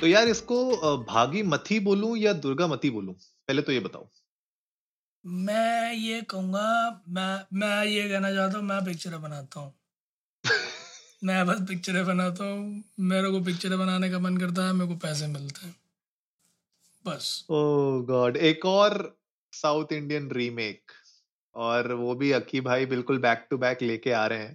तो 0.00 0.06
यार 0.06 0.28
इसको 0.28 0.56
भागी 1.04 1.42
मथी 1.42 1.80
बोलूँ 1.80 2.16
या 2.18 2.32
दुर्गा 2.32 2.66
मती 2.66 2.90
बोलूँ? 2.90 3.14
पहले 3.48 3.62
तो 3.62 3.72
ये 3.72 3.80
बताओ। 3.80 4.08
मैं 5.24 5.92
ये 5.92 6.20
कहूँगा 6.22 7.02
मैं 7.08 7.58
मैं 7.58 7.84
ये 7.84 8.08
कहना 8.08 8.30
चाहता 8.32 8.58
हूँ 8.58 8.64
मैं 8.66 8.84
पिक्चरें 8.84 9.22
बनाता 9.22 9.60
हूँ। 9.60 9.74
मैं 11.24 11.46
बस 11.46 11.60
पिक्चरें 11.68 12.06
बनाता 12.06 12.44
हूँ। 12.44 12.84
मेरे 13.00 13.30
को 13.30 13.40
पिक्चरें 13.40 13.78
बनाने 13.78 14.10
का 14.10 14.18
मन 14.18 14.36
करता 14.36 14.66
है 14.66 14.72
मेरे 14.72 14.92
को 14.92 14.96
पैसे 14.96 15.26
मिलते 15.26 15.66
हैं। 15.66 15.74
बस। 17.06 17.46
ओह 17.50 18.02
गॉड 18.02 18.36
एक 18.36 18.66
और 18.66 19.18
साउथ 19.52 19.92
इंडियन 19.92 20.30
रीमेक 20.30 20.92
और 21.54 21.92
वो 21.92 22.14
भी 22.14 22.32
अक्की 22.32 22.60
भाई 22.60 22.86
बिल्कुल 22.86 23.18
बैक 23.18 23.46
टू 23.50 23.58
बैक 23.58 23.82
लेके 23.82 24.10
आ 24.10 24.26
रहे 24.26 24.38
हैं। 24.38 24.54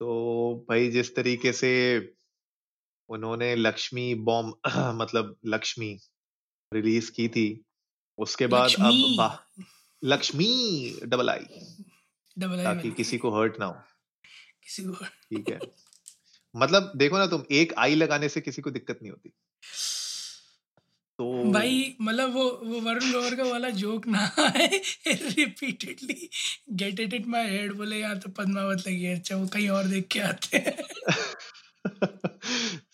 तो 0.00 0.66
भाई 0.68 0.88
जिस 0.90 1.14
तरीके 1.16 1.52
से 1.52 1.70
उन्होंने 3.08 3.54
लक्ष्मी 3.56 4.14
बॉम्ब 4.14 4.54
मतलब 5.02 5.36
लक्ष्मी 5.46 5.98
रिलीज़ 6.74 7.10
की 7.12 7.28
थी। 7.28 7.64
उसके 8.18 8.46
बाद 8.46 8.70
अब 8.70 9.38
लक्ष्मी। 10.04 10.98
डबल 11.04 11.30
आई 11.30 11.44
डबल 12.38 12.64
ताकि। 12.64 12.90
किसी 12.90 13.18
को 13.18 13.30
हर्ट 13.30 13.60
ना 13.60 13.66
हो। 13.66 13.72
किसी 14.64 14.84
को 14.84 15.04
ठीक 15.04 15.48
है। 15.48 15.58
मतलब 16.56 16.92
देखो 16.96 17.18
ना 17.18 17.26
तुम 17.26 17.42
एक 17.52 17.72
आई 17.78 17.94
लगाने 17.94 18.28
से 18.28 18.40
किसी 18.40 18.62
को 18.62 18.70
दिक्कत 18.70 18.98
नहीं 19.02 19.10
होती। 19.10 19.28
तो 21.18 21.52
भाई 21.52 21.96
मतलब 22.00 22.32
वो 22.34 22.44
वो 22.64 22.80
वरुण 22.80 23.10
ग्रोवर 23.10 23.34
का 23.34 23.44
वाला 23.44 23.68
जोक 23.68 24.06
ना 24.06 24.34
आए 24.38 24.66
repeatedly 25.06 26.30
get 26.72 27.00
it 27.00 27.14
in 27.14 27.24
my 27.28 27.48
head 27.50 27.72
बोले 27.72 28.00
यार 28.00 28.16
तो 28.16 28.30
पद्मावत 28.30 28.78
लगी 28.88 29.04
है 29.04 29.18
अच्छा 29.18 29.36
वो 29.36 29.46
कहीं 29.46 29.68
और 29.68 29.84
देख 29.84 30.08
के 30.12 30.20
आते 30.20 30.56
हैं। 30.56 30.87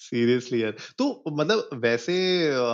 सीरियसली 0.04 0.62
यार। 0.62 0.76
तो 0.98 1.06
मतलब 1.32 1.80
वैसे 1.82 2.14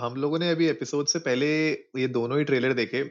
हम 0.03 0.15
लोगों 0.17 0.39
ने 0.39 0.51
अभी 0.51 0.69
एपिसोड 0.69 1.09
से 1.09 1.19
पहले 1.21 1.49
ये 1.97 2.09
दोनों 2.11 2.39
ही 2.39 2.45
ट्रेलर 2.45 2.73
देखे 2.75 3.03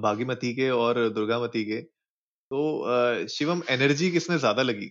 बागीमती 0.00 0.54
के 0.54 0.68
और 0.72 1.08
दुर्गामती 1.10 1.64
के। 1.64 1.80
तो 1.80 3.26
शिवम 3.28 3.62
एनर्जी 3.70 4.10
किसमें 4.10 4.36
ज़्यादा 4.38 4.62
लगी? 4.62 4.90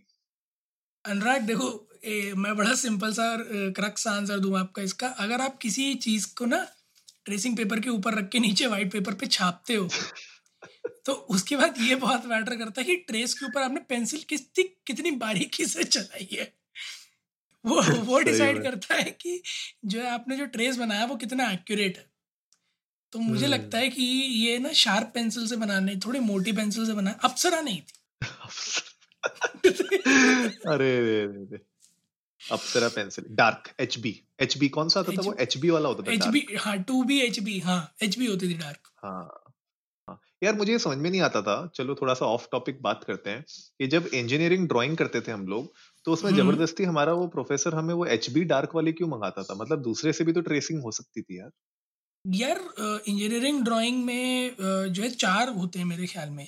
अनुराग 1.05 1.41
देखो 1.44 1.67
ए, 2.05 2.33
मैं 2.35 2.55
बड़ा 2.57 2.73
सिंपल 2.75 3.11
सा 3.13 3.35
क्रक्स 3.72 4.07
आंसर 4.07 4.39
दूँ 4.39 4.57
आपका 4.59 4.81
इसका। 4.83 5.07
अगर 5.19 5.41
आप 5.41 5.57
किसी 5.61 5.94
चीज़ 5.97 6.27
को 6.38 6.45
ना 6.47 6.66
ट्रेसिंग 7.25 7.55
पेपर 7.57 7.79
के 7.79 7.89
ऊपर 7.89 8.13
रख 8.13 8.29
के 8.29 8.39
नीचे 8.39 8.67
व्हाइट 8.67 8.91
पेपर 8.91 9.13
पे 9.13 9.27
छापते 9.27 9.75
हो 9.75 9.88
तो 11.05 11.13
उसके 11.31 11.55
बाद 11.55 11.75
ये 11.79 11.95
बहुत 11.97 12.25
मैटर 12.25 12.55
करता 12.55 12.81
है 12.81 12.85
कि 12.85 12.95
ट्रेस 13.07 13.33
के 13.33 13.45
ऊपर 13.45 13.61
आपने 13.61 13.79
पेंसिल 13.89 14.19
कितनी 14.29 14.63
कितनी 14.88 15.11
बारीकी 15.17 15.66
से 15.66 15.83
चलाई 15.85 16.27
है। 16.31 16.45
वो 17.66 17.81
वो 18.05 18.19
डिसाइड 18.19 18.63
करता 18.63 18.95
है 18.95 19.17
कि 19.21 19.41
जो 19.85 20.02
है 20.02 20.09
आपने 20.09 20.38
जो 20.38 20.45
ट्रेस 20.45 20.77
बनाया 20.77 21.05
वो 21.05 21.16
कितना 21.16 21.52
एक्यूरेट 21.52 21.97
है। 21.97 22.05
तो 23.13 23.19
मुझे 23.19 23.45
हम्म। 23.45 23.53
लगता 23.53 23.77
है 23.77 23.89
कि 23.89 24.03
ये 24.45 24.57
ना 24.59 24.73
शार्प 24.73 25.11
पेंसिल 25.13 25.47
से 25.47 25.55
बनाने 25.55 25.95
थोड़ी 25.95 26.19
मोटी 26.19 26.51
पेंसिल 26.51 26.85
से 26.85 26.94
बनाया 26.94 27.19
अप्सरा 27.23 27.62
नहीं 27.62 27.81
थी। 27.81 28.22
अरे 30.67 31.01
रे 31.01 31.25
रे 31.25 31.47
रे 31.51 31.59
Apsara 32.41 32.88
pencil 32.88 33.25
dark 33.31 33.73
H 33.79 34.00
B 34.00 34.22
H 34.41 34.57
B 34.57 34.69
कौन 34.69 34.89
सा 34.89 35.00
आता 35.00 35.12
था 35.12 35.22
वो? 35.22 35.35
एच 35.39 35.57
बी 35.57 35.69
वाला 35.69 35.89
होता 35.89 36.03
था 36.03 36.13
एच। 36.13 36.28
बी 36.28 36.47
हाँ 36.59 36.84
टू 36.84 37.03
बी 37.03 37.22
एच 37.22 37.39
बी 37.39 37.59
हाँ 37.59 37.95
एच 38.03 38.19
बी 38.19 38.25
होती 38.25 38.50
थी 38.50 38.57
डार्क 38.57 38.88
हाँ 39.03 39.41
हाँ। 40.07 40.22
यार 40.44 40.56
मुझे 40.56 40.72
ये 40.72 40.79
समझ 40.79 40.97
में 40.97 41.09
नहीं 41.09 41.22
आता 41.22 41.41
था 41.41 41.72
चलो 41.75 41.95
थोड़ा 41.95 42.13
सा 42.13 42.25
ऑफ़ 42.25 42.47
टॉपिक 42.51 42.81
बात 42.81 43.03
करते 43.03 43.29
हैं 43.29 43.45
कि 43.79 43.88
जब 43.88 44.09
इंजीनियरिंग 44.13 44.68
ड्राइंग 44.68 44.97
करते 44.97 45.22
थे 45.22 45.31
हम 45.31 45.47
लोग 45.47 45.73
तो 46.05 46.11
उसमें 46.11 46.31
हम्म। 46.31 46.41
ज़बरदस्ती 46.41 46.83
हमारा 46.83 47.13
वो 47.13 47.27
प्रोफेसर 47.29 47.75
हमें 47.75 47.93
वो 47.93 48.05
एच 48.07 48.29
बी 48.31 48.43
डार्क 48.45 48.75
वाली 48.75 48.91
क्यों 48.93 49.07
मंगाता 49.09 49.43
था? 49.43 49.55
मतलब 49.55 49.81
दूसरे 49.83 50.13
से 50.13 50.23
भी 50.23 50.33
तो 50.33 50.41
ट्रेसिंग 50.43 50.81
हो 50.81 50.91
सकती 50.93 51.21
थी 51.21 51.39
यार। 51.39 51.51
यार 52.25 52.59
इंजीनियरिंग 53.07 53.63
ड्राइंग 53.63 54.03
में 54.05 54.55
जो 54.59 55.03
है 55.03 55.09
चार 55.11 55.49
होते 55.53 55.79
हैं 55.79 55.85
मेरे 55.85 56.07
ख्याल 56.07 56.29
में। 56.31 56.47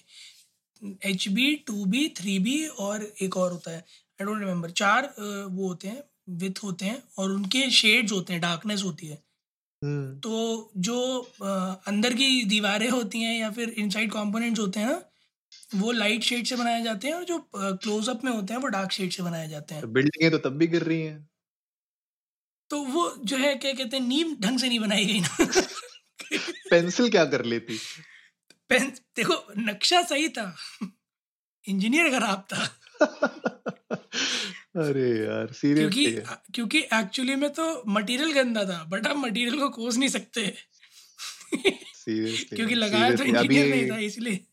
H 1.06 1.28
B 1.29 1.53
two 1.67 1.85
B 1.85 2.07
three 2.17 2.38
B 2.40 2.66
और 2.79 3.03
एक 3.22 3.38
और 3.38 3.51
होता 3.51 3.72
है। 3.72 3.78
आई 3.78 4.25
डोंट 4.25 4.40
रिमेम्बर 4.40 4.72
चार 4.73 5.13
वो 5.19 5.67
होते 5.67 5.88
हैं 5.88 6.03
विथ 6.38 6.63
होते 6.63 6.85
हैं 6.85 7.01
और 7.17 7.31
उनके 7.31 7.69
शेड्स 7.72 8.12
होते 8.12 8.34
हैं 8.34 8.41
डार्कनेस 8.41 8.84
होती 8.84 9.07
है। 9.07 9.22
हम्म। 9.81 10.17
तो 10.19 10.72
जो 10.78 10.97
अंदर 11.88 12.13
की 12.13 12.44
दीवारें 12.46 12.90
होती 12.90 13.22
हैं 13.22 13.38
या 13.40 13.50
फिर 13.51 13.69
इनसाइड 13.79 14.12
कंपोनेंट्स 14.12 14.59
होते 14.59 14.79
हैं 14.79 14.88
ना 14.88 15.01
वो 15.72 15.91
लाइट 15.91 16.23
शेड 16.23 16.45
से 16.45 16.55
बनाए 16.55 16.83
जाते 16.83 17.07
हैं 17.07 17.16
और 17.16 17.23
जो 17.23 17.39
क्लोजअप 17.53 18.23
में 18.23 18.31
होते 18.31 18.53
हैं 18.53 18.61
वो 18.61 18.67
डार्क 18.69 18.91
शेड 18.91 19.11
से 19.11 19.23
बनाए 19.23 19.47
जाते 19.50 19.75
हैं। 19.75 19.91
बिल्डिंगें 19.94 20.31
तो 20.31 20.38
तब 20.39 20.57
भी 20.57 20.67
गिर 20.67 20.83
रही 20.83 21.01
हैं। 21.01 21.28
तो 22.72 22.81
वो 22.85 23.03
जो 23.25 23.38
है 23.38 23.53
क्या 23.55 23.73
कहते 23.73 23.97
हैं 23.97 24.03
नीम 24.05 24.35
ढंग 24.41 24.59
से 24.59 24.67
नहीं 24.67 24.79
बनाई 24.79 25.05
गई 25.05 25.19
ना। 25.19 25.38
पेंसिल 26.69 27.09
क्या 27.09 27.25
कर 27.25 27.45
लेती? 27.45 27.78
पेन 28.69 28.89
देखो 29.16 29.35
नक्शा 29.59 30.01
सही 30.03 30.29
था। 30.29 30.55
इंजीनियर 31.66 32.09
खराब 32.11 32.45
था। 32.53 32.63
अरे 34.78 35.07
यार 35.09 35.45
क्योंकि 35.45 35.55
सीरियसली 35.55 36.53
क्योंकि 36.53 36.79
एक्चुअली 36.94 37.35
में 37.35 37.49
तो 37.53 37.84
मटेरियल 37.89 38.31
गंदा 38.34 38.63
था 38.66 38.84
बट 38.89 39.07
हम 39.07 39.22
मटेरियल 39.22 39.57
को 39.59 39.69
कोस 39.69 39.97
नहीं 39.97 40.09
सकते। 40.09 40.41
सीरियसली 41.53 42.55
क्योंकि 42.55 42.75
लगाया 42.75 43.16
तो 43.16 43.23
इंजीनियर 43.23 43.67
नहीं 43.69 43.89
था 43.91 43.97
इसलिए। 44.05 44.45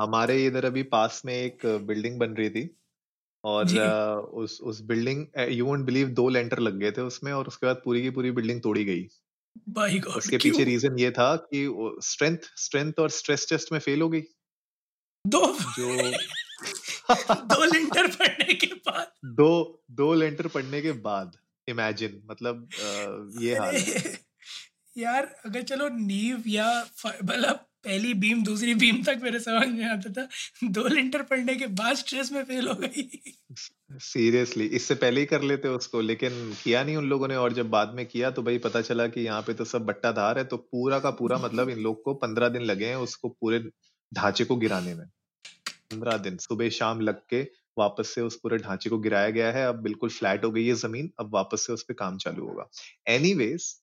हमारे 0.00 0.46
इधर 0.46 0.64
अभी 0.64 0.82
पास 0.82 1.22
में 1.24 1.34
एक 1.34 1.66
बिल्डिंग 1.66 2.18
बन 2.18 2.30
रही 2.30 2.50
थी 2.50 2.76
और। 3.44 3.66
उस 4.34 4.60
उस 4.60 4.80
बिल्डिंग 4.80 5.26
यू 5.48 5.66
वोंट 5.66 5.84
बिलीव 5.84 6.08
दो 6.08 6.28
लेंटर 6.28 6.58
लग 6.58 6.78
गए 6.78 6.90
थे 6.90 7.00
उसमें 7.00 7.32
और 7.32 7.46
उसके 7.46 7.66
बाद 7.66 7.82
पूरी 7.84 8.02
की 8.02 8.10
पूरी 8.10 8.30
बिल्डिंग 8.30 8.62
तोड़ी 8.62 8.84
गई। 8.84 9.08
बाई 9.68 9.98
गॉड 9.98 10.16
उसके 10.16 10.38
पीछे 10.38 10.64
रीजन 10.64 10.98
ये 10.98 11.10
था 11.10 11.36
कि 11.36 11.66
स्ट्रेंथ 12.04 12.38
स्ट्रेंथ 12.56 12.92
और 12.98 13.10
स्ट्रेस 13.10 13.46
टेस्ट 13.48 13.72
में 13.72 13.78
फेल 13.78 14.02
हो 14.02 14.08
गई। 14.08 14.22
दो 15.26 15.58
जो 15.78 16.10
दो 17.34 17.64
लिंटर 17.64 18.06
पड़ने 18.06 18.54
के 18.54 18.66
बाद। 18.66 19.12
दो 19.24 19.82
दो 19.90 20.14
लेंटर 20.14 20.46
पढ़ने 20.46 20.82
के 20.82 20.92
बाद 20.92 21.36
इमेजिन 21.68 22.22
मतलब 22.30 22.68
अ, 22.72 23.40
ये 23.40 23.56
हाल 23.56 23.76
यार 24.96 25.24
अगर 25.46 25.62
चलो 25.62 25.88
नीव 25.88 26.42
या 26.46 26.88
मतलब 27.06 27.66
पहली 27.84 28.12
बीम 28.14 28.42
दूसरी 28.44 28.74
बीम 28.74 29.02
तक 29.02 29.20
मेरे 29.22 29.38
समझ 29.40 29.68
में 29.68 29.84
आता 29.84 30.10
था। 30.12 30.26
दो 30.64 30.86
लिंटर 30.88 31.22
पड़ने 31.22 31.54
के 31.54 31.66
बाद 31.74 31.96
स्ट्रेस 31.96 32.32
में 32.32 32.42
फेल 32.44 32.68
हो 32.68 32.74
गई। 32.74 33.34
सीरियसली 34.00 34.66
इससे 34.68 34.94
पहले 34.94 35.20
ही 35.20 35.26
कर 35.26 35.42
लेते 35.42 35.68
उसको 35.68 36.00
लेकिन 36.00 36.32
किया 36.64 36.82
नहीं 36.84 36.96
उन 36.96 37.08
लोगों 37.08 37.28
ने 37.28 37.36
और 37.36 37.52
जब 37.52 37.70
बाद 37.70 37.94
में 37.94 38.04
किया 38.06 38.30
तो 38.30 38.42
भाई 38.42 38.58
पता 38.58 38.80
चला 38.80 39.06
कि 39.06 39.20
यहाँ 39.20 39.42
पे 39.42 39.54
तो 39.54 39.64
सब 39.64 39.86
बट्टा 39.86 40.12
धार 40.12 40.38
है 40.38 40.44
तो 40.44 40.56
पूरा 40.56 40.98
का 40.98 41.10
पूरा 41.10 41.38
मतलब 41.44 41.68
इन 41.68 41.78
लोग 41.78 42.02
को 42.02 42.14
पंद्रह 42.16 42.48
दिन 42.48 42.62
लगे 42.62 42.86
हैं 42.86 42.96
उसको 42.98 43.28
पूरे 43.30 43.58
ढांचे 44.12 44.44
को 44.44 44.56
गिराने 44.56 44.94
में। 44.94 45.06
पंद्रह 45.90 46.16
दिन 46.18 46.36
सुबह 46.38 46.68
शाम 46.70 47.00
लग 47.00 47.20
के 47.30 47.42
वापस 47.78 48.14
से 48.14 48.20
उस 48.20 48.38
पूरे 48.42 48.56
ढांचे 48.58 48.90
को 48.90 48.98
गिराया 48.98 49.30
गया 49.30 49.50
है 49.52 49.66
अब 49.66 49.82
बिल्कुल 49.82 50.10
फ्लैट 50.10 50.44
हो 50.44 50.50
गई 50.50 50.66
है 50.66 50.74
ज़मीन 50.76 51.10
अब 51.20 51.34
वापस 51.34 51.66
से 51.66 51.72
उस 51.72 51.82
पर 51.82 51.94
काम 51.94 52.16
चालू 52.18 52.46
होगा। 52.46 52.68
एनीवेज 53.08 53.74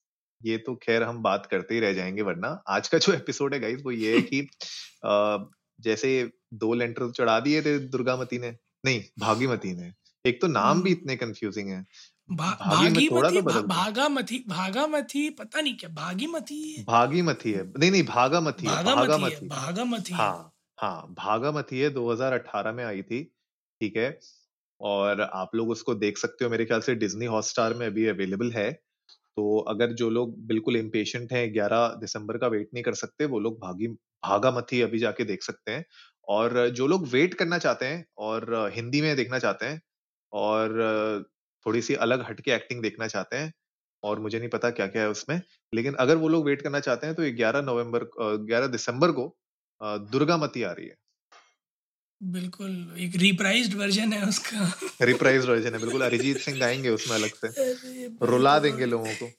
ये 0.44 0.58
तो 0.58 0.74
खैर 0.76 1.02
हम 1.02 1.22
बात 1.22 1.46
करते 1.46 1.74
ही 1.74 1.80
रह 1.80 1.92
जाएँगे 1.92 2.22
वरना 2.22 2.62
आज 2.68 2.88
का 2.88 2.98
जो 2.98 3.12
एपिसोड 3.12 3.54
है 3.54 3.60
गाइस 3.60 3.82
वो 3.84 3.90
ये 3.90 4.14
है 4.14 4.22
कि 4.22 4.40
अ, 5.04 5.44
जैसे 5.80 6.30
दो 6.54 6.74
लेंटर 6.74 7.10
चढ़ा 7.10 7.40
दिए 7.40 7.62
थे 7.62 7.78
दुर्गामती 7.78 8.38
ने 8.38 8.56
नहीं 8.86 9.02
भागीमती 9.18 9.72
ने। 9.72 9.92
एक 10.26 10.40
तो 10.40 10.46
नाम 10.46 10.82
भी 10.82 10.90
हम्म। 10.90 11.00
इतने 11.02 11.16
कंफ्यूजिंग 11.16 11.68
है। 11.68 11.86
भा, 12.32 12.50
भागीमती 12.66 13.08
तो 13.08 13.50
है। 13.50 15.30
पता 15.30 15.60
नहीं 15.60 15.76
क्या 15.76 15.90
भागीमती 15.90 16.84
भागीमती 16.88 17.52
है। 17.52 17.72
नहीं 17.78 17.90
नहीं 17.90 18.02
भागामती 18.02 18.66
है 18.66 18.84
भागामती 18.84 19.34
है 19.34 19.48
भागामती 19.48 20.12
है। 20.12 20.18
हाँ। 20.18 20.54
हाँ 20.78 21.14
भागामती 21.18 21.80
है 21.80 21.90
2018 21.90 22.72
में 22.72 22.84
आई 22.84 23.02
थी 23.02 23.24
ठीक 23.80 23.96
है? 23.96 24.18
और 24.80 25.20
आप 25.20 25.50
लोग 25.54 25.70
उसको 25.70 25.94
देख 25.94 26.18
सकते 26.18 26.44
हो 26.44 26.50
मेरे 26.50 26.64
ख्याल 26.64 26.80
से 26.80 26.94
डिज्नी 26.94 27.26
हॉटस्टार 27.26 27.74
में 27.74 27.86
अभी 27.86 28.06
अवेलेबल 28.06 28.52
है। 28.52 28.80
तो 29.38 29.58
अगर 29.68 29.92
जो 29.94 30.08
लोग 30.10 30.34
बिल्कुल 30.46 30.76
इम्पेशेंट 30.76 31.32
हैं 31.32 31.42
11 31.54 31.86
दिसंबर 32.00 32.38
का 32.38 32.46
वेट 32.48 32.68
नहीं 32.74 32.82
कर 32.84 32.94
सकते, 32.96 33.24
वो 33.26 33.40
लोग 33.40 33.58
भागी 33.60 33.86
भागामती 34.24 34.80
अभी 34.82 34.98
जाके 34.98 35.24
देख 35.24 35.42
सकते 35.44 35.72
हैं। 35.72 35.84
और 36.28 36.68
जो 36.70 36.86
लोग 36.88 37.06
वेट 37.08 37.34
करना 37.36 37.58
चाहते 37.60 37.86
हैं 37.86 38.04
और 38.20 38.70
हिंदी 38.74 39.00
में 39.02 39.14
देखना 39.16 39.38
चाहते 39.40 39.66
हैं 39.66 39.80
और 40.32 41.24
थोड़ी 41.66 41.82
सी 41.82 41.94
अलग 41.98 42.22
हटके 42.24 42.50
एक्टिंग 42.52 42.82
देखना 42.82 43.06
चाहते 43.08 43.36
हैं, 43.36 43.52
और 44.02 44.20
मुझे 44.20 44.38
नहीं 44.38 44.48
पता 44.50 44.70
क्या 44.72 44.86
क्या 44.88 45.02
है 45.02 45.10
उसमें, 45.10 45.40
लेकिन 45.72 45.94
अगर 46.00 46.16
वो 46.18 46.28
लोग 46.28 46.46
वेट 46.46 46.62
करना 46.62 46.80
चाहते 46.80 47.06
हैं 47.06 47.16
तो 47.16 47.32
ग्यारह 47.36 47.62
नवंबर 47.64 48.04
ग्यारह 48.46 48.66
दिसंबर 48.68 49.12
को 49.12 49.28
दुर्गा 50.10 50.36
मती 50.38 50.62
आ 50.64 50.72
रही 50.72 50.86
है। 50.88 50.96
बिल्कुल 52.22 52.94
एक 52.98 53.16
रिप्राइज्ड 53.16 53.74
वर्जन 53.74 54.12
है 54.12 54.26
उसका। 54.26 54.72
रिप्राइज्ड 55.02 55.48
वर्जन 55.48 55.74
है 55.74 55.80
बिल्कुल 55.80 56.02
अरिजीत 56.02 56.38
सिंह 56.38 56.58
गाएँगे 56.58 56.88
उसमें 56.88 57.16
अलग 57.16 57.30
से। 57.44 57.48
रुला 58.26 58.58
देंगे 58.58 58.86
लोगों 58.86 59.14
को। 59.14 59.30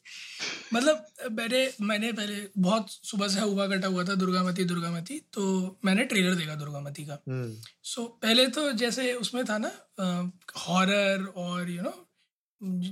मतलब 0.73 1.07
मैंने 1.31 1.73
मैंने 1.81 2.11
पहले 2.11 2.47
बहुत 2.57 2.87
सुबह 2.89 3.27
से 3.27 3.39
हुआ 3.39 3.67
कटा 3.67 3.87
हुआ 3.87 4.03
था 4.03 4.15
दुर्गामती 4.15 4.63
दुर्गामती 4.63 5.21
तो 5.33 5.77
मैंने 5.85 6.03
ट्रेलर 6.03 6.35
देखा 6.35 6.55
दुर्गामती 6.55 7.05
का। 7.05 7.15
सो 7.15 7.31
हम्म। 7.31 7.55
so, 7.83 8.21
पहले 8.21 8.47
तो 8.47 8.71
जैसे 8.71 9.13
उसमें 9.13 9.45
था 9.45 9.57
ना 9.57 9.71
हॉरर 10.57 11.25
और 11.25 11.69
यू 11.69 11.81
नो 11.81 12.09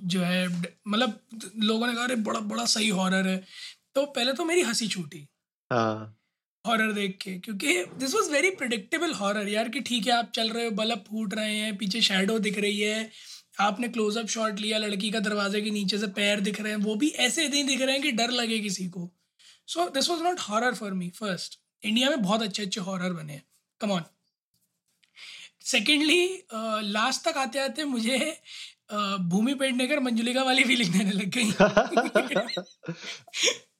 जो 0.07 0.21
है 0.21 0.47
मतलब 0.87 1.19
लोगों 1.59 1.87
ने 1.87 1.93
कहा 1.93 2.03
अरे 2.03 2.15
बड़ा 2.15 2.39
बड़ा 2.39 2.65
सही 2.65 2.89
हॉरर 2.89 3.27
है। 3.27 3.43
तो 3.95 4.05
पहले 4.05 4.33
तो 4.33 4.45
मेरी 4.45 4.61
हँसी 4.61 4.87
छूटी। 4.87 5.27
हाँ। 5.71 6.13
हॉरर 6.65 6.91
देख 6.93 7.17
के, 7.21 7.37
क्योंकि 7.39 7.73
this 7.99 8.13
was 8.15 8.29
very 8.31 8.49
predictable 8.51 9.13
horror 9.13 9.47
यार 9.49 9.69
कि 9.69 9.79
ठीक 9.81 10.07
है, 10.07 10.13
आप 10.13 10.31
चल 10.35 10.49
रहे 10.49 10.65
हो, 10.65 10.71
बल्ब 10.73 11.03
फूट 11.09 11.33
रहे 11.33 11.55
हैं, 11.55 11.75
पीछे 11.77 12.01
शेडो 12.01 12.37
दिख 12.39 12.57
रही 12.59 12.79
है, 12.79 13.09
आपने 13.59 13.87
क्लोजअप 13.89 14.27
शॉट 14.29 14.59
लिया, 14.59 14.77
लड़की 14.77 15.11
का 15.11 15.19
दरवाजे 15.21 15.61
के 15.61 15.69
नीचे 15.71 15.97
से 15.97 16.07
पैर 16.17 16.39
दिख 16.41 16.61
रहे 16.61 16.71
हैं, 16.71 16.79
वो 16.79 16.95
भी 16.95 17.09
ऐसे 17.19 17.47
नहीं 17.47 17.63
दिख 17.65 17.81
रहे 17.81 17.93
हैं 17.93 18.01
कि 18.01 18.11
डर 18.13 18.31
लगे 18.31 18.59
किसी 18.59 18.87
को। 18.89 19.09
So 19.67 19.89
this 19.89 20.09
was 20.09 20.23
not 20.23 20.39
horror 20.39 20.73
for 20.75 20.93
me 20.93 21.09
first 21.15 21.59
India 21.83 22.09
में 22.09 22.21
बहुत 22.21 22.41
अच्छे 22.41 22.63
अच्छे 22.63 22.81
हॉरर 22.81 23.13
बने 23.13 23.33
हैं। 23.33 23.43
कम 23.81 23.91
ऑन 23.91 24.03
सेकेंडली 25.65 26.25
लास्ट 26.91 27.23
तक 27.23 27.37
आते 27.37 27.59
आते 27.59 27.83
मुझे 27.85 28.17
भूमि 29.21 29.53
पेडनेकर 29.53 29.99
मंजुलिका 29.99 30.43
वाली 30.43 30.63
फीलिंग 30.63 30.93
देने 30.93 31.11
लग 31.11 31.25
गई। 31.25 31.51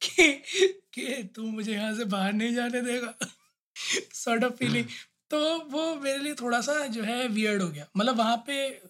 कि 0.02 0.42
कि 0.94 1.30
तू 1.34 1.42
मुझे 1.42 1.72
यहाँ 1.72 1.96
से 1.96 2.04
बाहर 2.04 2.32
नहीं 2.32 2.54
जाने 2.54 2.82
देगा? 2.82 3.14
सॉर्ट 4.14 4.44
ऑफ़ 4.44 4.52
फीलिंग 4.52 4.84
तो 5.30 5.58
वो 5.58 5.96
मेरे 5.96 6.18
लिए 6.18 6.34
थोड़ा 6.34 6.60
सा 6.60 6.86
जो 6.86 7.02
है 7.02 7.28
वियर्ड 7.28 7.62
हो 7.62 7.68
गया। 7.68 7.86
मतलब 7.96 8.18
वहाँ 8.18 8.36
पे 8.36 8.80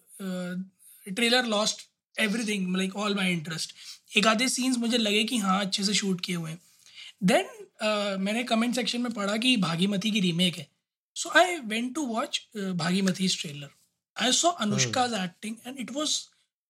trailer 1.11 1.44
lost 1.44 1.88
everything 2.21 2.76
like 2.76 2.97
all 2.97 3.14
my 3.14 3.32
interest 3.32 3.75
एक 4.17 4.26
आधे 4.26 4.49
सीन्स 4.49 4.79
मुझे 4.79 4.99
लगे 4.99 5.25
कि 5.25 5.38
हाँ 5.38 5.61
अच्छे 5.61 5.85
से 5.85 5.94
शूट 5.94 6.21
किए 6.21 6.37
हुए 6.37 6.50
हैं। 6.50 6.61
देन 7.23 7.44
uh, 7.44 8.21
मैंने 8.21 8.44
कमेंट 8.44 8.75
सेक्शन 8.75 9.00
में 9.00 9.12
पढ़ा 9.12 9.37
कि 9.37 9.56
भागीमती 9.56 10.11
की 10.11 10.21
रीमेक 10.21 10.56
है। 10.56 10.67
So 11.14 11.29
I 11.29 11.56
went 11.56 11.94
to 11.94 12.06
watch 12.06 12.49
Bhagamathi 12.56 13.29
trailer 13.29 13.69
I 14.23 14.32
saw 14.32 14.50
Anushka's 14.50 15.15
acting 15.15 15.56
and 15.67 15.79
it 15.79 15.91
was 15.93 16.11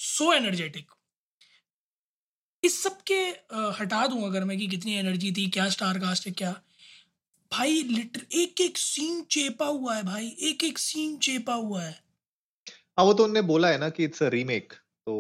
so 0.01 0.33
energetic 0.33 0.91
इस 2.65 2.83
सब 2.83 3.03
के 3.03 3.21
हटा 3.81 4.07
दूँ 4.07 4.25
अगर 4.27 4.45
मैं 4.45 4.59
कि 4.59 4.67
कितनी 4.67 4.95
एनर्जी 4.95 5.33
थी 5.33 5.49
क्या 5.51 5.69
स्टार 5.69 5.99
कास्ट 5.99 6.27
है 6.27 6.33
क्या? 6.33 6.51
भाई 7.53 7.83
लिटर 7.83 8.27
एक 8.33 8.61
एक 8.61 8.79
सीन 8.79 9.23
चेपा 9.31 9.67
हुआ 9.67 9.95
है 9.97 10.03
भाई 10.03 10.27
एक 10.41 10.65
एक 10.65 10.79
सीन 10.79 11.17
चेपा 11.19 11.55
हुआ 11.55 11.83
है। 11.83 11.93
हाँ 12.99 13.05
वो 13.05 13.13
तो 13.13 13.25
उन्होंने 13.25 13.43
बोला 13.43 13.69
है 13.69 13.79
ना 13.79 13.89
कि 13.89 14.05
इट्स 14.05 14.23
रीमेक 14.23 14.73
तो 14.73 15.15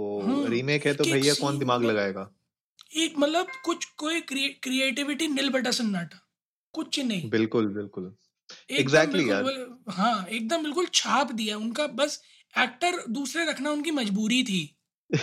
रीमेक 0.48 0.86
हम्म, 0.86 0.90
है 0.90 0.94
तो 0.94 1.04
भैया 1.04 1.34
कौन 1.34 1.58
दिमाग 1.58 1.84
लगाएगा? 1.84 2.31
एक 2.96 3.19
मतलब 3.19 3.46
कुछ 3.64 3.84
कोई 3.84 4.20
क्रिएटिविटी 4.20 5.28
नील 5.28 5.50
बटा 5.50 5.70
सन्नाटा 5.70 6.20
कुछ 6.74 6.98
नहीं। 7.00 7.31
बिल्कुल 7.31 7.69
बिल्कुल। 7.69 8.14
एग्जैक्टली 8.70 9.30
यार। 9.30 9.44
हाँ 9.90 10.26
एकदम 10.26 10.62
बिल्कुल 10.62 10.86
छाप 10.94 11.32
दिया 11.32 11.56
उनका 11.56 11.86
बस 11.86 12.22
एक्टर 12.58 13.04
दूसरे 13.10 13.44
रखना 13.44 13.70
उनकी 13.70 13.90
मजबूरी 13.90 14.42
थी। 14.42 14.62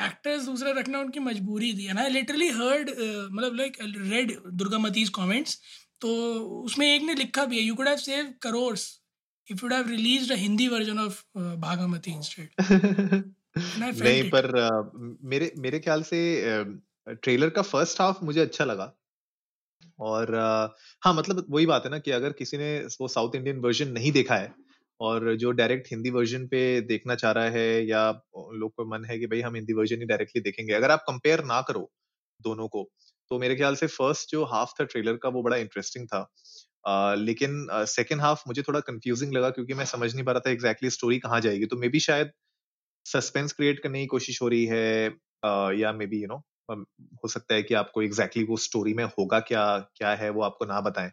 एक्टर्स 0.00 0.44
दूसरे 0.44 0.72
रखना 0.72 1.00
उनकी 1.00 1.20
मजबूरी 1.20 1.72
थी 1.74 1.86
एंड 1.86 1.98
आई 1.98 2.10
लिटरली 2.10 2.48
हर्ड 2.48 2.90
मतलब 3.32 3.54
लाइक 3.54 3.76
रेड 3.82 4.38
दुर्गामतीज 4.52 5.08
कमेंट्स 5.08 5.58
तो 6.00 6.14
उसमें 6.62 6.86
एक 6.94 7.02
ने 7.02 7.14
लिखा 7.14 7.44
भी 7.44 7.58
है 7.58 7.62
you 7.62 7.74
could 7.74 7.88
have 7.88 7.96
save 7.96 8.34
crores 8.42 9.00
if 9.48 9.62
you'd 9.62 9.72
have 9.72 9.88
released 9.88 10.30
a 10.30 10.36
Hindi 10.36 10.68
version 10.68 10.98
of 10.98 11.24
uh, 11.36 11.56
Bhagamati 11.56 12.14
instead. 12.16 12.48
नहीं 13.58 14.30
पर 14.30 14.46
uh, 14.60 14.90
मेरे 15.24 15.52
मेरे 15.58 15.78
ख्याल 15.78 16.02
से 16.02 16.20
ट्रेलर 17.08 17.48
uh, 17.48 17.54
का 17.54 17.62
फ़र्स्ट 17.62 18.00
हाफ़ 18.00 18.24
मुझे 18.24 18.40
अच्छा 18.40 18.64
लगा। 18.64 18.86
और 20.00 20.26
uh, 20.26 20.80
हाँ 21.02 21.14
मतलब 21.14 21.46
वही 21.50 21.66
बात 21.66 21.84
है 21.84 21.90
ना 21.90 21.98
कि 21.98 22.10
अगर 22.10 22.32
किसी 22.32 22.58
ने 22.58 22.78
वो 23.00 23.08
साउथ 23.08 23.34
इंडियन 23.34 23.58
वर्जन 23.58 23.88
नहीं 23.88 24.12
देखा 24.12 24.36
है 24.36 24.52
और 25.00 25.34
जो 25.36 25.50
डायरेक्ट 25.50 25.88
हिंदी 25.90 26.10
वर्जन 26.10 26.46
पे 26.46 26.80
देखना 26.80 27.14
चाह 27.14 27.32
रहा 27.32 27.44
है 27.44 27.86
या 27.86 28.10
लोग 28.52 28.72
को 28.74 28.84
मन 28.84 29.04
है 29.04 29.18
कि 29.18 29.26
भाई 29.26 29.40
हम 29.40 29.54
हिंदी 29.54 29.72
वर्जन 29.72 29.96
ही 29.96 30.04
डायरेक्टली 30.04 30.42
देखेंगे 30.42 30.72
अगर 30.72 30.90
आप 30.90 31.04
कंपेयर 31.08 31.44
ना 31.44 31.60
करो 31.62 31.90
दोनों 32.42 32.68
को 32.68 32.90
तो 33.30 33.38
मेरे 33.38 33.56
ख्याल 33.56 33.74
से 33.74 33.86
फ़र्स्ट 33.86 34.30
जो 34.30 34.44
हाफ़ 34.44 34.70
था 34.80 34.84
ट्रेलर 34.84 35.16
का 35.16 35.28
वो 35.28 35.42
बड़ा 35.42 35.56
इंटरेस्टिंग 35.56 36.06
था। 36.06 37.14
लेकिन 37.14 37.66
सेकेंड 37.72 38.20
हाफ़ 38.20 38.42
मुझे 38.48 38.62
थोड़ा 38.62 38.80
कंफ्यूजिंग 38.80 39.32
लगा 39.32 39.50
क्योंकि 39.50 39.74
मैं 39.74 39.84
समझ 39.84 40.14
नहीं 40.14 40.24
पा 40.24 40.32
रहा 40.32 40.40
था 40.40 40.50
एग्जैक्टली 40.50 40.90
स्टोरी 40.90 41.18
कहाँ 41.18 41.40
जाएगी 41.40 41.66
तो 41.66 41.76
मे 41.76 41.88
बी 41.88 42.00
शायद 42.00 42.30
सस्पेंस 43.06 43.52
क्रिएट 43.52 43.80
करने 43.80 44.00
की 44.00 44.06
कोशिश 44.06 44.42
हो 44.42 44.48
रही 44.48 44.64
है 44.64 45.10
uh, 45.10 45.80
या 45.80 45.92
मे 45.92 46.06
बी 46.06 46.20
यू 46.22 46.26
नो 46.26 46.42
हो 46.68 47.28
सकता 47.28 47.54
है 47.54 47.62
कि 47.62 47.74
आपको 47.74 48.02
एग्जैक्टली 48.02 48.42
exactly 48.42 48.50
वो 48.50 48.56
स्टोरी 48.58 48.94
में 48.94 49.04
होगा 49.18 49.40
क्या 49.42 49.64
क्या 49.96 50.14
है 50.16 50.30
वो 50.30 50.42
आपको 50.42 50.64
ना 50.66 50.80
बताएँ। 50.82 51.10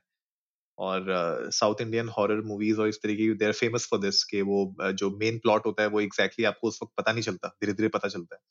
और 0.77 1.05
साउथ 1.53 1.81
इंडियन 1.81 2.09
हॉरर 2.09 2.41
मूवीज़ 2.43 2.79
और 2.81 2.87
इस 2.87 2.99
तरीके 3.03 3.23
की 3.23 3.33
देर 3.35 3.51
फ़ेमस 3.53 3.87
फॉर 3.89 3.99
दिस 4.01 4.23
कि 4.25 4.41
वो 4.43 4.59
जो 4.93 5.09
मेन 5.17 5.37
प्लॉट 5.39 5.65
होता 5.65 5.83
है 5.83 5.89
वो 5.89 6.01
एग्जैक्टली 6.01 6.27
exactly 6.35 6.47
आपको 6.47 6.67
उस 6.67 6.79
वक्त 6.83 6.93
पता 6.97 7.11
नहीं 7.13 7.23
चलता 7.23 7.47
धीरे 7.49 7.73
धीरे 7.73 7.89
पता 7.89 8.07
चलता 8.09 8.35
है। 8.35 8.41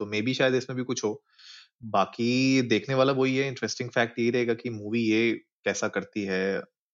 तो 0.00 0.06
मे 0.06 0.22
बी 0.22 0.34
शायद 0.34 0.54
इसमें 0.54 0.76
भी 0.76 0.84
कुछ 0.84 1.04
हो। 1.04 1.22
बाकी 1.90 2.62
देखने 2.64 2.94
वाला 2.94 3.12
वही 3.14 3.36
है 3.36 3.48
इंटरेस्टिंग 3.48 3.90
फैक्ट 3.90 4.18
ये 4.18 4.30
रहेगा 4.30 4.54
कि 4.56 4.70
मूवी 4.72 5.02
ये 5.02 5.32
कैसा 5.64 5.88
करती 5.90 6.24
है 6.26 6.42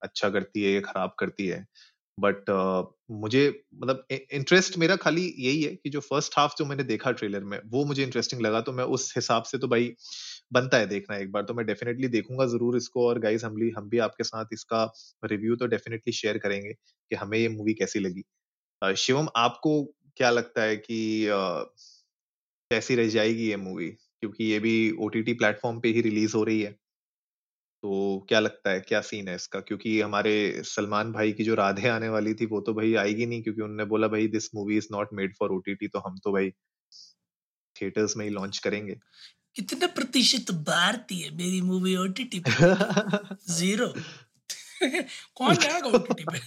अच्छा 0.02 0.30
करती 0.30 0.64
है 0.64 0.72
या 0.72 0.80
खराब 0.82 1.14
करती 1.20 1.46
है। 1.48 1.66
बट 2.18 2.50
uh, 2.50 2.84
मुझे 3.12 3.40
मतलब 3.74 4.04
इंटरेस्ट 4.12 4.76
मेरा 4.78 4.96
खाली 4.96 5.22
यही 5.38 5.62
है 5.62 5.74
कि 5.76 5.90
जो 5.90 6.00
फ़र्स्ट 6.02 6.34
हाफ़ 6.38 6.52
जो 6.58 6.64
मैंने 6.64 6.82
देखा 6.84 7.10
ट्रेलर 7.12 7.44
में 7.44 7.58
वो 7.66 7.84
मुझे 7.84 8.02
इंटरेस्टिंग 8.02 8.40
लगा 8.42 8.60
तो 8.62 8.72
मैं 8.72 8.84
उस 8.96 9.12
हिसाब 9.16 9.42
से 9.44 9.58
तो 9.58 9.68
भाई 9.68 9.92
बनता 10.52 10.78
है 10.78 10.86
देखना 10.86 11.16
एक 11.16 11.32
बार 11.32 11.42
तो 11.42 11.54
मैं 11.54 11.66
डेफिनेटली 11.66 12.08
देखूँगा 12.08 12.46
ज़रूर 12.46 12.76
इसको 12.76 13.06
और 13.08 13.18
गाइस 13.20 13.44
हम 13.44 13.54
भी 13.54 13.70
हम 13.70 13.88
भी 13.88 13.98
आपके 14.00 14.24
साथ 14.24 14.52
इसका 14.52 14.84
रिव्यू 15.24 15.56
तो 15.56 15.66
डेफिनेटली 15.68 16.12
शेयर 16.14 16.38
करेंगे 16.38 16.72
कि 16.72 17.16
हमें 17.16 17.38
ये 17.38 17.48
मूवी 17.50 17.74
कैसी 17.74 17.98
लगी। 18.00 18.24
शिवम 18.82 19.28
आपको 19.38 19.82
क्या 20.16 20.30
लगता 20.30 20.62
है 20.62 20.76
कि 20.78 20.98
कैसी 22.70 22.94
रह 22.94 23.08
जाएगी 23.08 23.48
ये 23.48 23.56
मूवी 23.58 23.88
क्योंकि 23.90 24.44
ये 24.44 24.58
भी 24.60 24.74
ओटीटी 25.00 25.32
प्लेटफॉर्म 25.34 25.80
पे 25.80 25.88
ही 25.90 26.00
रिलीज़ 26.00 26.36
हो 26.36 26.42
रही 26.44 26.60
है। 26.62 26.74
तो 27.84 28.26
क्या 28.28 28.40
लगता 28.40 28.70
है 28.70 28.80
क्या 28.80 29.00
सीन 29.00 29.28
है 29.28 29.34
इसका? 29.34 29.60
क्योंकि 29.60 30.00
हमारे 30.00 30.62
सलमान 30.64 31.12
भाई 31.12 31.32
की 31.32 31.44
जो 31.44 31.54
राधे 31.54 31.88
आने 31.88 32.08
वाली 32.08 32.34
थी 32.34 32.46
वो 32.46 32.60
तो 32.60 32.74
भाई 32.74 32.94
आएगी 32.94 33.26
नहीं 33.26 33.42
क्योंकि 33.42 33.60
उन्होंने 33.60 33.84
बोला 33.84 34.08
भाई 34.08 34.28
this 34.28 34.54
movie 34.54 34.76
is 34.76 34.86
not 34.92 35.08
made 35.12 35.34
for 35.38 35.50
OTT 35.50 35.88
तो 35.88 35.98
हम 35.98 36.18
तो 36.18 36.32
भाई 36.32 36.50
थिएटर्स 37.76 38.16
में 38.16 38.24
ही 38.24 38.30
लॉन्च 38.30 38.58
करेंगे. 38.58 38.96
कितने 39.54 39.86
प्रतिशत 39.86 40.50
भारतीय 40.50 41.30
मेरी 41.30 41.60
मूवी 41.60 41.96
ओटीटी 41.96 42.40
पे? 42.40 42.50
ज़ीरो 43.52 43.88
कौन 45.34 45.54
जाएगा 45.54 45.88
ओटीटी 45.88 46.24
पे? 46.24 46.38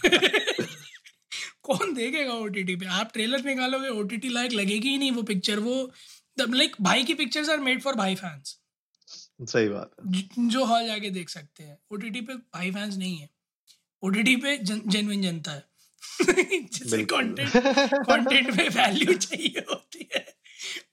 कौन 1.64 1.94
देखेगा 1.94 2.34
ओटीटी 2.34 2.76
पे? 2.76 2.86
आप 2.86 3.14
ट्रेलर 3.14 3.46
निकालोगे 3.46 3.90
ओटीटी 3.90 4.30
लायक 4.30 4.52
लगेगी 4.52 4.90
ही 4.90 4.98
नहीं 4.98 5.12
वो 5.12 5.22
पिक्चर 5.24 5.60
वो 5.60 5.92
लाइक 6.40 6.76
भाई 6.82 7.04
की 7.04 7.14
पिक्चर्स 7.14 7.50
आर 7.50 7.60
मेड 7.60 7.82
फॉर 7.82 7.96
भाई 7.96 8.16
फैंस 8.16 8.60
सही 9.40 9.70
बात 9.70 9.92
है। 10.00 10.50
जो 10.50 10.66
हॉल 10.66 10.88
जाके 10.88 11.10
देख 11.10 11.30
सकते 11.30 11.64
हैं। 11.64 11.78
ओटीटी 11.94 12.22
पे 12.22 12.34
भाई 12.34 12.72
फैंस 12.72 12.98
नहीं 12.98 13.18
है। 13.18 13.30
ओटीटी 14.04 14.36
पे 14.36 14.58
जेन्युइन 14.58 15.22
जनता 15.22 15.52
है। 15.52 15.66
जिसे 16.22 17.04
कंटेंट 17.04 17.50
कंटेंट 17.50 18.50
में 18.50 18.70
वैल्यू 18.70 19.14
चाहिए 19.14 19.64
होती 19.70 20.08
है। 20.16 20.26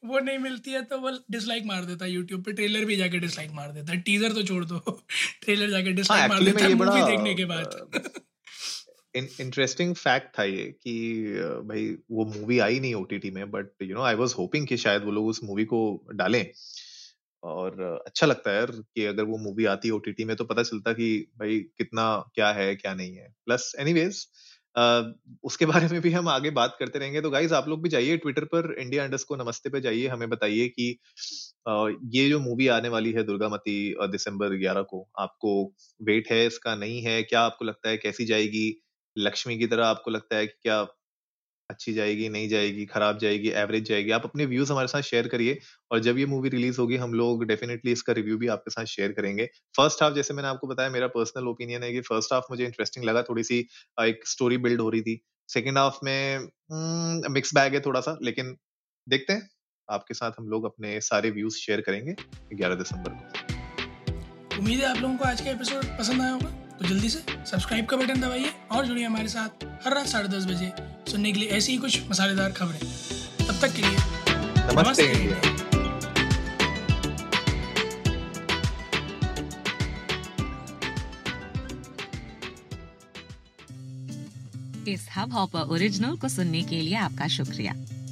वो 0.05 0.19
नहीं 0.19 0.39
मिलती 0.39 0.71
है 0.71 0.83
तो 0.83 0.99
वो 0.99 1.11
डिसलाइक 1.31 1.65
मार 1.65 1.85
देता 1.85 2.05
है 2.05 2.11
यूट्यूब 2.11 2.43
पे। 2.45 2.53
ट्रेलर 2.53 2.85
भी 2.85 2.97
जाके 2.97 3.19
डिसलाइक 3.19 3.51
मार 3.51 3.71
देता 3.73 3.93
है। 3.93 4.01
टीजर 4.01 4.33
तो 4.33 4.43
छोड़ 4.43 4.65
दो। 4.65 4.79
ट्रेलर 5.43 5.71
जाके 5.71 5.93
डिसलाइक 5.93 6.21
हाँ, 6.21 6.29
मार 6.29 6.45
देता 6.45 6.65
है 6.65 6.75
मूवी 6.75 7.11
देखने 7.11 7.35
के 7.35 7.45
बाद। 7.45 8.11
इंटरेस्टिंग 9.17 9.95
फैक्ट 9.95 10.39
था 10.39 10.45
ये 10.45 10.65
कि 10.83 10.95
भाई 11.65 11.87
वो 12.11 12.25
मूवी 12.25 12.59
आई 12.59 12.81
नहीं 12.81 12.95
ओटीटी 12.95 13.31
में 13.31 13.51
but 13.51 13.83
you 13.83 13.95
know 13.95 14.03
I 14.03 14.15
was 14.15 14.35
hoping 14.39 14.67
कि 14.67 14.77
शायद 14.77 15.05
वो 15.05 15.11
लोग 15.11 15.27
उस 15.27 15.43
मूवी 15.45 15.65
को 15.65 16.09
डालें। 16.15 16.51
और 17.45 18.03
अच्छा 18.07 18.27
लगता 18.27 18.51
है 18.51 18.57
यार 18.57 18.71
कि 18.71 19.05
अगर 19.05 19.25
वो 19.25 19.39
मूवी 19.39 19.65
आती 19.65 19.89
है 19.89 19.95
ओटीटी 19.95 20.25
में 20.25 20.37
तो 20.37 20.45
पता 20.45 20.63
चलता 20.63 20.93
कि 20.93 21.33
भाई 21.39 21.59
कितना, 21.61 22.31
क्या 22.35 22.53
है, 22.53 22.77
क्या 22.77 22.95
नहीं 22.95 23.17
है। 23.17 23.29
प्लस 23.47 23.73
एनीवेज 23.81 24.27
उसके 25.45 25.67
बारे 25.67 25.89
में 25.89 26.01
भी 26.01 26.11
हम 26.11 26.29
आगे 26.29 26.51
बात 26.51 26.77
करते 26.79 26.99
रहेंगे। 26.99 27.21
तो 27.21 27.31
गाइज़ 27.31 27.55
आप 27.55 27.69
लोग 27.69 27.83
भी 27.83 27.89
जाइए 27.89 28.17
ट्विटर 28.17 28.45
पर 28.45 28.75
इंडिया 28.79 29.05
अंडर्स 29.05 29.25
को 29.25 29.37
नमस्ते 29.37 29.71
पे 29.71 29.81
जाइए। 29.81 30.07
हमें 30.09 30.29
बताइए 30.31 30.69
कि 30.69 30.99
ये 32.15 32.29
जो 32.29 32.41
मूवी 32.41 32.69
आने 32.69 32.89
वाली 32.89 33.13
है 33.13 33.23
दुर्गा 33.25 33.49
दुर्गामती 33.49 33.95
दिसंबर 34.13 34.55
11 34.57 34.83
को, 34.83 35.09
आपको 35.19 35.75
वेट 36.03 36.31
है 36.31 36.47
इसका, 36.47 36.75
नहीं 36.75 37.03
है? 37.03 37.23
क्या 37.23 37.41
आपको 37.41 37.65
लगता 37.65 37.89
है 37.89 37.97
कैसी 37.97 38.25
जाएगी? 38.25 38.83
लक्ष्मी 39.19 39.59
की 39.59 39.67
तरह 39.67 39.87
आपको 39.87 40.11
लगता 40.11 40.37
है 40.37 40.47
कि 40.47 40.55
क्या 40.63 40.87
अच्छी 41.71 41.93
जाएगी 41.95 42.29
नहीं 42.29 42.49
जाएगी 42.49 42.85
खराब 42.87 43.19
जाएगी 43.19 43.49
एवरेज 43.49 43.89
जाएगी 43.89 44.11
आप 44.11 44.25
अपने 44.25 44.47
व्यूज़ 44.47 44.73
हमारे 44.73 44.89
साथ 44.89 45.03
शेयर 45.03 45.29
करिए 45.29 45.59
और 45.91 45.99
जब 45.99 46.19
ये 46.19 46.27
मूवी 46.27 46.49
रिलीज़ 46.49 46.81
होगी 46.81 46.97
हम 46.97 47.15
लोग 47.15 47.45
डेफिनेटली 47.45 47.93
इसका 47.93 48.13
रिव्यू 48.13 48.39
भी 48.39 48.47
आपके 48.47 48.71
साथ 48.71 48.85
शेयर 48.85 49.13
करेंगे। 49.13 49.47
फ़र्स्ट 49.77 50.03
हाफ़ 50.03 50.15
जैसे 50.15 50.35
मैंने 50.35 50.49
आपको 50.49 50.67
बताया 50.67 50.91
मेरा 50.91 51.07
पर्सनल 51.07 51.49
ओपिनियन 51.49 51.83
है 51.83 51.93
कि 51.93 52.01
फ़र्स्ट 52.01 52.33
हाफ़ 52.33 52.45
मुझे 52.51 52.65
इंटरेस्टिंग 52.65 53.05
लगा 53.05 53.23
थोड़ी 53.23 53.45
सी 53.45 53.59
एक 54.01 54.27
स्टोरी 54.27 54.59
बिल्ड 54.59 54.81
हो 54.81 54.91
रही 54.91 55.03
थी। 55.03 55.21
सेकेंड 55.49 55.79
हाफ़ 55.79 55.99
में 56.05 56.39
मिक्स 56.39 56.73
हम्म, 56.73 57.61
बैग 57.61 57.75
है 57.75 57.81
थोड़ा 57.81 58.01
सा 58.01 58.19
लेकिन 58.23 58.57
देखते 59.09 59.33
हैं। 59.33 59.49
आपके 59.89 60.15
साथ 60.15 60.33
हम 60.39 60.49
लोग 60.49 60.65
अपने 60.65 61.01
सारे 61.01 61.31
व्यूज़ 61.31 61.57
शेयर 61.57 61.81
करेंगे 61.81 62.15
ग्यारह 62.55 62.75
दिसंबर 62.75 63.11
को। 63.11 64.59
उम्मीद 64.59 64.79
है 64.79 64.87
आप 64.87 64.97
लोगों 64.97 65.17
को 65.17 65.25
आज 65.25 65.41
का 65.41 65.51
एपिसोड 65.51 65.85
पसंद 65.99 66.23
आया 66.23 66.33
होगा। 66.33 66.64
तो 66.85 66.89
जल्दी 66.89 67.09
से 67.09 67.19
सब्सक्राइब 67.51 67.87
का 67.87 67.97
बटन 67.97 68.21
दबाइए 68.21 68.51
और 68.73 68.87
जुड़िए 68.87 69.05
हमारे 69.05 69.29
साथ 69.29 69.65
हर 69.85 69.95
रात 69.95 70.07
साढ़े 70.07 70.29
दस 70.29 70.45
बजे 70.45 70.73
सुनने 71.11 71.33
के 71.33 71.41
लिए 71.41 71.49
ऐसी 71.49 71.73
ही 71.73 71.79
कुछ 71.79 72.11
मसालेदार 72.11 72.53
खबरें। 72.53 72.79
तब 73.47 73.61
तक 73.63 73.73
के 73.77 73.83
लिए 73.83 73.97
नमस्ते, 74.75 75.07
नमस्ते। 75.15 75.53
इस 84.93 85.09
हब 85.17 85.33
हॉपर 85.33 85.73
ओरिजिनल 85.75 86.17
को 86.17 86.29
सुनने 86.29 86.63
के 86.63 86.81
लिए 86.83 86.97
आपका 86.99 87.29
शुक्रिया। 87.31 87.75